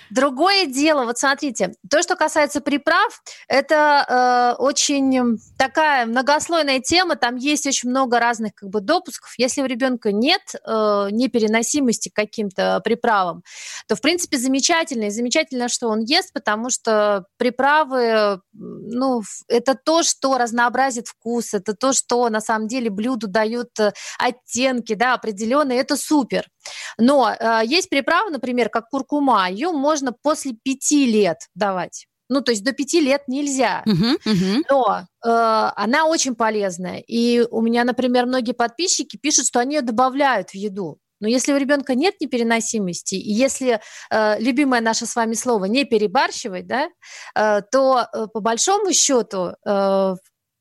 [0.09, 7.35] Другое дело, вот смотрите, то, что касается приправ, это э, очень такая многослойная тема, там
[7.35, 9.33] есть очень много разных как бы допусков.
[9.37, 13.43] Если у ребенка нет э, непереносимости к каким-то приправам,
[13.87, 15.05] то, в принципе, замечательно.
[15.05, 21.73] И замечательно, что он ест, потому что приправы, ну, это то, что разнообразит вкус, это
[21.73, 26.47] то, что на самом деле блюду дают э, оттенки, да, определенные, это супер.
[26.97, 32.07] Но э, есть приправа, например, как куркума, ее можно после пяти лет давать.
[32.29, 33.83] Ну, то есть до пяти лет нельзя.
[33.85, 34.63] Мгм, мгм.
[34.69, 36.99] Но э, она очень полезная.
[37.07, 40.99] И у меня, например, многие подписчики пишут, что они ее добавляют в еду.
[41.19, 43.79] Но если у ребенка нет непереносимости, и если
[44.11, 46.89] э, любимое наше с вами слово не перебарщивать, да,
[47.35, 50.15] э, то э, по большому счету э,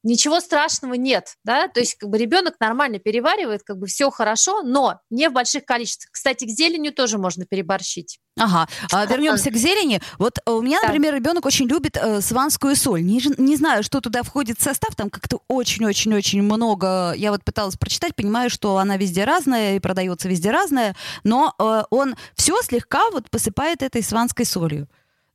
[0.07, 4.63] ничего страшного нет, да, то есть как бы ребенок нормально переваривает, как бы все хорошо,
[4.63, 6.11] но не в больших количествах.
[6.13, 8.21] Кстати, к зеленью тоже можно переборщить.
[8.39, 10.01] Ага, а, вернемся к зелени.
[10.19, 10.89] Вот э, у меня, Да.
[10.89, 13.03] например, ребенок очень любит э, сванскую соль.
[13.03, 17.15] Не, не знаю, что туда входит в состав, там как-то очень-очень-очень много.
[17.17, 21.83] Я вот пыталась прочитать, понимаю, что она везде разная и продается везде разная, но э,
[21.91, 24.87] он все слегка вот посыпает этой сванской солью.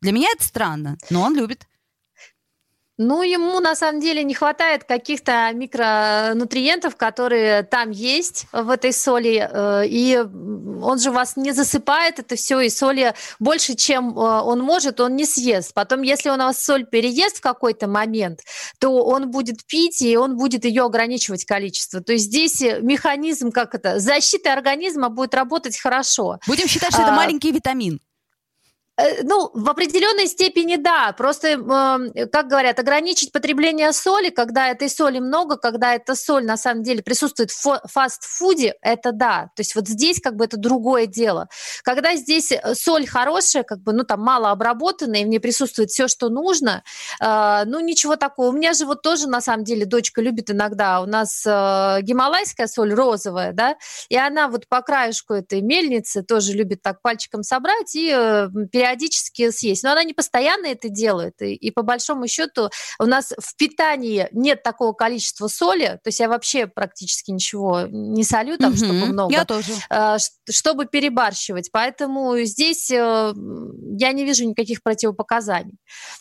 [0.01, 1.67] Для меня это странно, но он любит.
[3.03, 9.49] Ну, ему на самом деле не хватает каких-то микронутриентов, которые там есть в этой соли,
[9.51, 14.59] э, и он же вас не засыпает это все, и соли больше, чем э, он
[14.59, 15.73] может, он не съест.
[15.73, 18.41] Потом, если он у вас соль переест в какой-то момент,
[18.77, 22.01] то он будет пить, и он будет ее ограничивать количество.
[22.01, 26.37] То есть здесь э, механизм, как это, защиты организма будет работать хорошо.
[26.45, 27.99] Будем считать, что это А, маленький витамин.
[28.97, 31.13] Э, Ну, в определенной степени да.
[31.17, 36.57] Просто, э, как говорят, ограничить потребление соли, когда этой соли много, когда эта соль на
[36.57, 39.49] самом деле присутствует в фастфуде, это да.
[39.55, 41.47] То есть вот здесь как бы это другое дело.
[41.83, 45.89] Когда здесь э, соль хорошая, как бы, ну, там мало обработанная, и в ней присутствует
[45.89, 46.83] все, что нужно,
[47.21, 48.49] э, ну, ничего такого.
[48.49, 52.93] У меня же вот тоже, на самом деле, дочка любит иногда, у нас гималайская соль
[52.93, 53.75] розовая, да,
[54.09, 58.09] и она вот по краешку этой мельницы тоже любит так пальчиком собрать и
[58.81, 59.83] периодически съесть.
[59.83, 61.41] Но она не постоянно это делает.
[61.41, 65.99] И, и по большому счету у нас в питании нет такого количества соли.
[66.03, 69.09] То есть я вообще практически ничего не солю там, чтобы Мгм.
[69.11, 69.71] много Я тоже.
[69.89, 71.69] ш- чтобы перебарщивать.
[71.71, 73.33] Поэтому здесь э,
[73.99, 75.75] я не вижу никаких противопоказаний.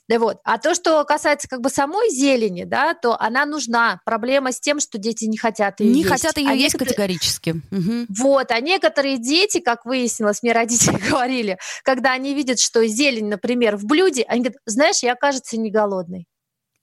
[0.08, 0.38] Да вот.
[0.44, 4.00] А то, что касается как бы самой зелени, да, то она нужна.
[4.04, 6.10] Проблема с тем, что дети не хотят ее Не есть.
[6.10, 7.54] хотят ее А есть некоторые- категорически.
[7.70, 8.06] Мгм.
[8.18, 13.76] вот, а некоторые дети, как выяснилось, мне родители говорили, когда они видят, что зелень, например,
[13.76, 16.26] в блюде, они говорят, знаешь, я, кажется, не голодный.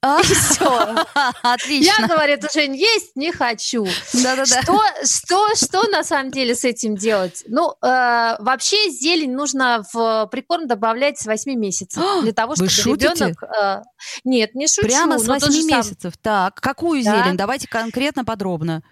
[0.00, 0.94] А, И все.
[1.42, 1.92] Отлично.
[2.02, 3.84] Я, говорит, уже есть не хочу.
[4.14, 4.62] Да-да-да.
[4.62, 7.42] Что, что, что на самом деле с этим делать?
[7.48, 13.08] Ну, э, вообще зелень нужно в прикорм добавлять с 8 месяцев для того, чтобы шутите?
[13.12, 13.42] ребенок...
[13.42, 13.82] э,
[14.22, 14.86] нет, не шучу.
[14.86, 16.12] Прямо с но то 8 же сам- месяцев.
[16.22, 17.24] Так, какую Да.
[17.24, 17.36] зелень?
[17.36, 18.84] Давайте конкретно, подробно.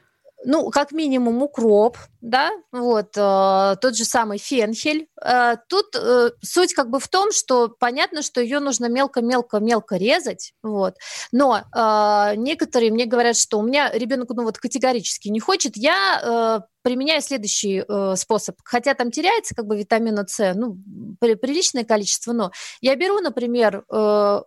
[0.49, 5.09] Ну, как минимум укроп, да, вот, э, тот же самый фенхель.
[5.21, 10.53] Э, тут э, суть как бы в том, что понятно, что ее нужно мелко-мелко-мелко резать,
[10.63, 10.95] вот,
[11.33, 16.61] но э, некоторые мне говорят, что у меня ребенок, ну, вот категорически не хочет, я
[16.63, 20.79] э, применяю следующий э, способ, хотя там теряется как бы витамина С, ну,
[21.19, 24.43] при- приличное количество, но я беру, например, э,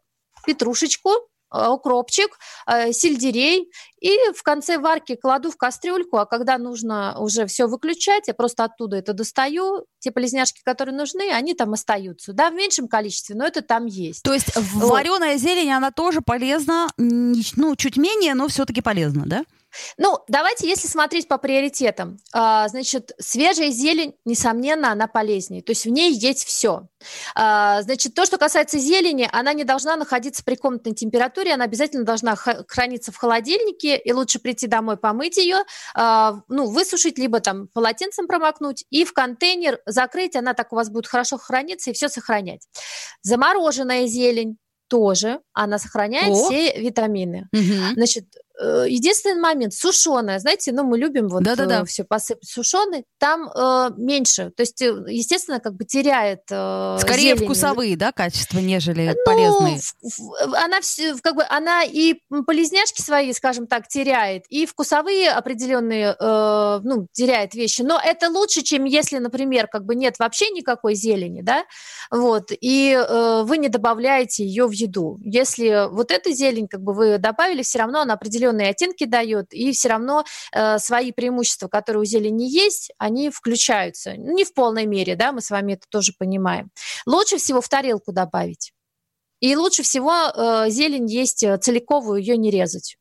[0.45, 7.45] петрушечку, укропчик, э, сельдерей, и в конце варки кладу в кастрюльку, а когда нужно уже
[7.45, 9.85] все выключать, я просто оттуда это достаю.
[9.99, 12.33] Те полезняшки, которые нужны, они там остаются.
[12.33, 14.23] Да, в меньшем количестве, но это там есть.
[14.23, 14.91] То есть Вот.
[14.91, 19.43] вареная зелень, она тоже полезна, ну, чуть менее, но все-таки полезна, да?
[19.97, 25.62] Ну, давайте, если смотреть по приоритетам, а, значит, свежая зелень, несомненно, она полезнее.
[25.62, 26.88] То есть в ней есть все.
[27.36, 32.36] Значит, то, что касается зелени, она не должна находиться при комнатной температуре, она обязательно должна
[32.36, 35.60] храниться в холодильнике, и лучше прийти домой, помыть ее,
[35.95, 41.08] ну, высушить, либо там полотенцем промокнуть, и в контейнер закрыть, она так у вас будет
[41.08, 42.67] хорошо храниться и все сохранять.
[43.21, 46.45] Замороженная зелень тоже, она сохраняет О.
[46.45, 47.47] все витамины.
[47.51, 47.93] Мгм.
[47.93, 48.25] Значит,
[48.87, 51.85] единственный момент, сушеная, знаете, ну, мы любим вот Да-да-да.
[51.85, 57.35] все посыпать сушеной, там э, меньше, то есть, э, естественно, как бы теряет э, Скорее
[57.35, 57.45] зелень.
[57.45, 59.79] вкусовые, да, качества, нежели Ну, полезные.
[60.63, 66.79] она все, как бы, она и полезняшки свои, скажем так, теряет, и вкусовые определенные, э,
[66.83, 67.81] ну, теряет вещи.
[67.81, 71.63] Но это лучше, чем если, например, как бы нет вообще никакой зелени, да,
[72.11, 75.17] вот, и э, вы не добавляете ее в еду.
[75.21, 79.53] Если вот эта зелень, как бы вы добавили, все равно она определенные определенные оттенки дает,
[79.53, 84.15] и все равно э, свои преимущества, которые у зелени есть, они включаются.
[84.17, 86.69] Не в полной мере, да, мы с вами это тоже понимаем.
[87.05, 88.73] Лучше всего в тарелку добавить.
[89.39, 92.97] И лучше всего э, зелень есть э, целиковую, ее не резать.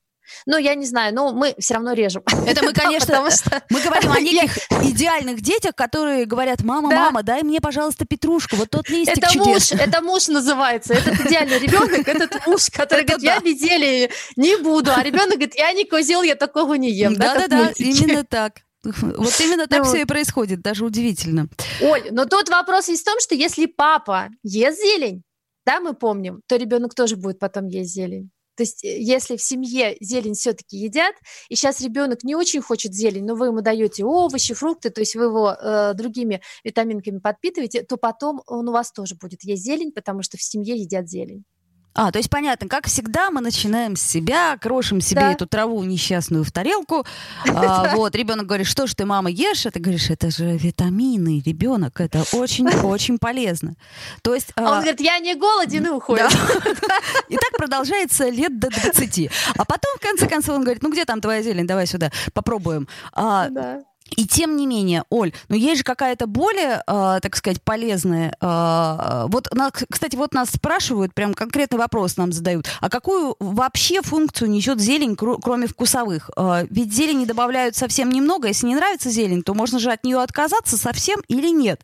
[0.46, 2.22] Ну, я не знаю, но мы все равно режем.
[2.46, 3.62] Это мы, конечно, что...
[3.70, 7.04] мы говорим о неких идеальных детях, которые говорят, мама, да.
[7.04, 9.78] мама, дай мне, пожалуйста, петрушку, вот тот листик это чудесный.
[9.78, 14.56] Муж, это муж называется, этот идеальный ребенок, этот муж, который говорит, я без зелени не
[14.56, 17.14] буду, а ребенок говорит, я не козел, я такого не ем.
[17.14, 18.60] Да-да-да, именно так.
[18.84, 21.48] Вот именно так все и происходит, даже удивительно.
[21.82, 25.22] Оль, но тут вопрос есть в том, что если папа ест зелень,
[25.66, 28.30] да, мы помним, то ребенок тоже будет потом есть зелень.
[28.58, 31.14] То есть, э, если в семье зелень все-таки едят,
[31.48, 35.14] и сейчас ребенок не очень хочет зелень, но вы ему даете овощи, фрукты, то есть
[35.14, 39.92] вы его э, другими витаминками подпитываете, то потом он у вас тоже будет есть зелень,
[39.92, 41.44] потому что в семье едят зелень.
[41.94, 45.32] А, то есть понятно, как всегда мы начинаем с себя, крошим себе да.
[45.32, 47.04] эту траву несчастную в тарелку.
[47.48, 49.66] А, вот, ребенок говорит, что ж ты, мама, ешь?
[49.66, 53.74] А ты говоришь, это же витамины, ребенок, это очень-очень полезно.
[54.22, 54.52] То есть...
[54.54, 56.30] А он говорит, я не голоден и уходит.
[57.28, 59.30] И так продолжается лет до 20.
[59.56, 62.88] А потом, в конце концов, он говорит, ну где там твоя зелень, давай сюда, попробуем.
[63.12, 63.82] А, да.
[64.18, 68.34] И тем не менее, Оль, но есть же какая-то более, э, так сказать, полезная.
[68.40, 72.66] Э, вот, на, кстати, вот нас спрашивают, прям конкретный вопрос нам задают.
[72.80, 76.30] А какую вообще функцию несет зелень, кр- кроме вкусовых?
[76.36, 78.48] Э, ведь зелени добавляют совсем немного.
[78.48, 81.82] Если не нравится зелень, то можно же от нее отказаться совсем или нет?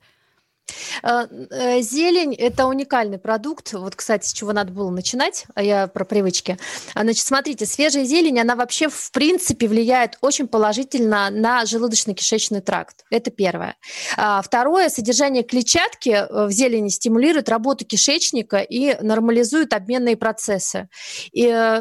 [1.03, 3.73] Э, э, зелень– это уникальный продукт.
[3.73, 6.59] Вот, кстати, с чего надо было начинать, а я про привычки.
[6.95, 13.05] Значит, смотрите, свежая зелень, она вообще, в принципе, влияет очень положительно на желудочно-кишечный тракт.
[13.11, 13.77] Это первое.
[14.17, 20.89] А, второе, содержание клетчатки э, в зелени стимулирует работу кишечника и нормализует обменные процессы.
[21.33, 21.41] И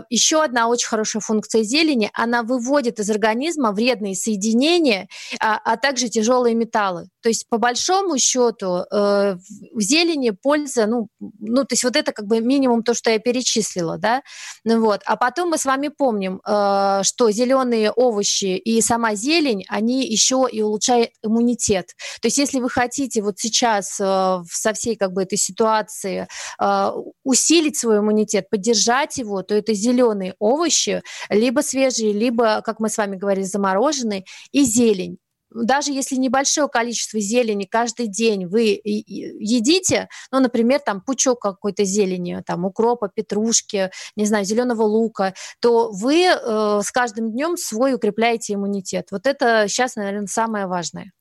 [0.10, 5.08] еще одна очень хорошая функция зелени– она выводит из организма вредные соединения,
[5.40, 7.10] а, а также тяжелые металлы.
[7.24, 9.36] То есть, по большому счету, э,
[9.72, 11.08] в зелени польза, ну,
[11.40, 14.22] ну, то есть вот это как бы минимум то, что я перечислила, да,
[14.66, 15.02] ну, вот.
[15.06, 20.48] А потом мы с вами помним, э, что зеленые овощи и сама зелень, они еще
[20.52, 21.96] и улучшают иммунитет.
[22.22, 26.28] То есть если вы хотите вот сейчас э, со всей как бы этой ситуации
[26.60, 26.92] э,
[27.24, 32.98] усилить свой иммунитет, поддержать его, то это зеленые овощи, либо свежие, либо, как мы с
[32.98, 35.20] вами говорили, замороженные, и зелень
[35.54, 42.42] даже если небольшое количество зелени каждый день вы едите, ну, например, там пучок какой-то зелени,
[42.46, 48.54] там укропа, петрушки, не знаю, зеленого лука, то вы э, с каждым днем свой укрепляете
[48.54, 49.08] иммунитет.
[49.12, 51.12] Вот это сейчас, наверное, самое важное.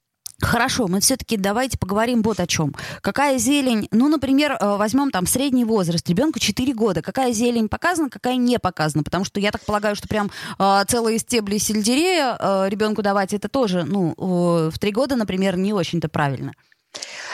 [0.43, 2.75] Хорошо, мы все-таки давайте поговорим вот о чем.
[3.01, 8.11] Какая зелень, ну, например, э, возьмем там средний возраст, ребенку 4 года, какая зелень показана,
[8.11, 12.69] какая не показана, потому что я так полагаю, что прям э, целые стебли сельдерея э,
[12.69, 16.53] ребенку давать, это тоже, ну, э, в 3 года, например, не очень-то правильно.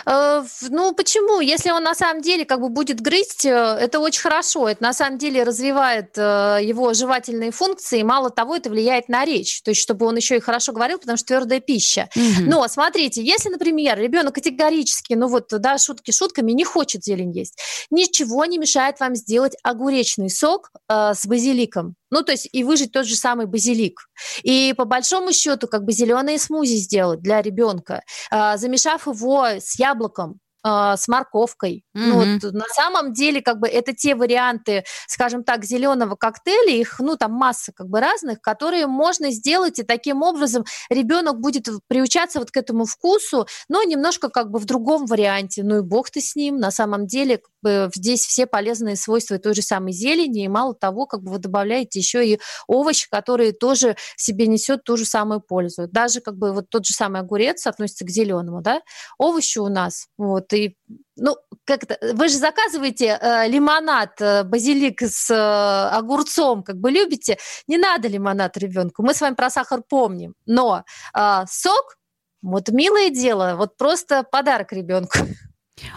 [0.06, 1.40] Э, ну, почему?
[1.40, 4.68] Если он на самом деле как бы будет грызть, э, это очень хорошо.
[4.68, 8.02] Это на самом деле развивает э, его жевательные функции.
[8.02, 9.62] Мало того, это влияет на речь.
[9.62, 12.08] То есть, чтобы он еще и хорошо говорил, потому что твердая пища.
[12.14, 12.48] Угу.
[12.48, 17.58] Но смотрите, если, например, ребенок категорически, ну вот, да, шутки шутками, не хочет зелень есть,
[17.90, 21.94] ничего не мешает вам сделать огуречный сок э, с базиликом.
[22.10, 24.08] Ну, то есть и выжить тот же самый базилик.
[24.42, 29.78] И по большому счету, как бы зеленые смузи сделать для ребенка, э, замешав его с
[29.78, 31.84] яблоком, а, с морковкой.
[31.96, 32.00] Mm-hmm.
[32.00, 36.98] Ну, вот, на самом деле, как бы это те варианты, скажем так, зеленого коктейля, их,
[36.98, 42.40] ну, там масса как бы разных, которые можно сделать, и таким образом ребенок будет приучаться
[42.40, 45.62] вот к этому вкусу, но немножко как бы в другом варианте.
[45.62, 49.38] Ну и бог ты с ним, на самом деле, как бы здесь все полезные свойства
[49.38, 53.52] той же самой зелени, и мало того, как бы вы добавляете еще и овощи, которые
[53.52, 55.86] тоже в себе несет ту же самую пользу.
[55.86, 58.82] Даже как бы вот тот же самый огурец относится к зеленому, да,
[59.18, 60.76] овощи у нас, вот, и
[61.16, 66.90] ну, как это, вы же заказываете э, лимонад, э, базилик с э, огурцом, как бы
[66.90, 70.84] любите, не надо лимонад ребенку, мы с вами про сахар помним, но
[71.16, 71.96] э, сок,
[72.42, 75.18] вот милое дело, вот просто подарок ребенку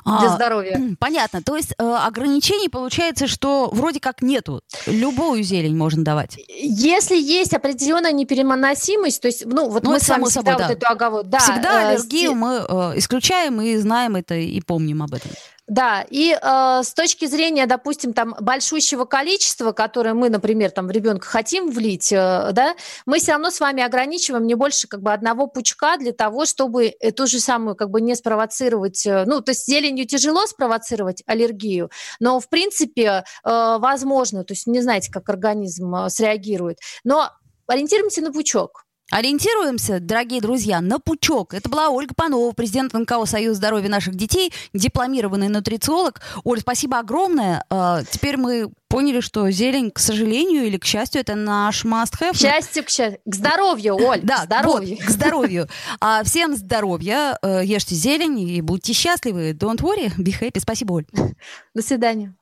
[0.06, 0.80] для а, здоровья.
[1.00, 1.42] Понятно.
[1.42, 4.62] То есть э, ограничений получается, что вроде как нету.
[4.86, 6.38] Любую зелень можно давать.
[6.48, 10.68] Если есть определенная непереносимость, то есть, ну, вот ну, мы с вами всегда собой, вот
[10.68, 10.74] да.
[10.74, 11.28] эту оговорку...
[11.28, 15.32] Да, всегда э, аллергию э, мы э, исключаем и знаем это, и помним об этом.
[15.72, 20.92] Да, и э, с точки зрения, допустим, там большущего количества, которое мы, например, там в
[20.92, 25.14] ребенка хотим влить, э, да, мы все равно с вами ограничиваем не больше как бы
[25.14, 29.52] одного пучка для того, чтобы ту же самую как бы не спровоцировать, э, ну, то
[29.52, 35.30] есть зеленью тяжело спровоцировать аллергию, но в принципе э, возможно, то есть не знаете, как
[35.30, 37.32] организм э, среагирует, но
[37.68, 38.84] ориентируемся на пучок.
[39.12, 41.54] Ориентируемся, дорогие друзья, на пучок.
[41.54, 46.22] Это была Ольга Панова, президент НКО «Союз здоровья наших детей», дипломированный нутрициолог.
[46.46, 47.66] Оль, спасибо огромное.
[47.70, 52.32] А, теперь мы поняли, что зелень, к сожалению или к счастью, это наш must-have.
[52.32, 53.20] К счастью, к счастью.
[53.26, 54.96] К здоровью, Оль, да, к здоровью.
[54.96, 55.68] Вот, к здоровью.
[56.00, 59.52] А, всем здоровья, э, ешьте зелень и будьте счастливы.
[59.52, 60.62] Don't worry, be happy.
[60.62, 61.06] Спасибо, Оль.
[61.74, 62.34] До свидания.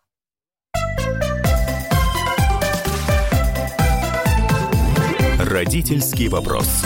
[5.50, 6.84] Родительский вопрос.